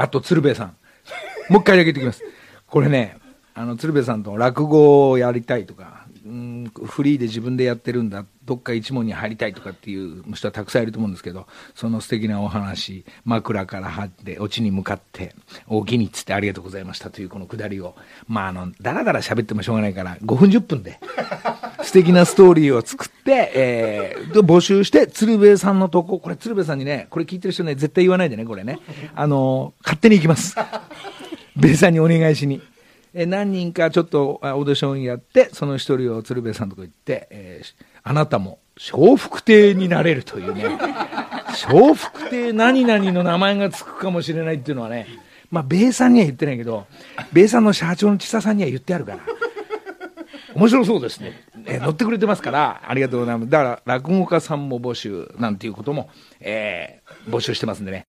[0.00, 0.76] あと鶴瓶さん。
[1.52, 2.24] もう一回だけ言ってきます。
[2.66, 3.18] これね、
[3.54, 5.89] あの、鶴瓶さんと落語をやりたいとか、
[6.74, 15.34] フリーで自分でやってるんだ、どっか一問に入りたいとかっていう人はたくさんいると思うんですけど、その素敵なお話、枕から張って、オチに向かって、
[15.68, 17.94] 大きにっつってありがとうございましたというこのくだりを、
[18.26, 20.98] まあ、あの、だらだら喋ってもしょうがないから、5分10分で、
[21.82, 28.78] 素敵なストーリーを作って、えー、で募集して、鶴瓶さんのとこ、これ鶴瓶さんにね、これ聞いてる人ね、絶対言わないでね、これね。
[29.14, 30.56] あの、勝手に行きます。
[31.56, 32.60] ベイさんにお願いしに。
[33.14, 38.60] えー何人かちょっとあオーディションやって、その一人を鶴瓶さんのとこ行って、えーあなたも
[38.92, 40.64] 笑福亭になれるというね、
[41.68, 45.06] 笑福亭何々の名前がつくかもしれないっていうのはね、
[45.50, 46.86] まあ、ベイさんには言ってないけど、
[47.32, 49.18] ベイさんの社長の千佐さんには言ってあるから。
[50.54, 51.42] 面白そうですね。
[51.66, 53.50] えー乗ってくれてますから、ありがとうございます。
[53.50, 56.08] だから、落語家さんも募集なんていうことも、
[56.40, 58.06] えー募集してますんでね。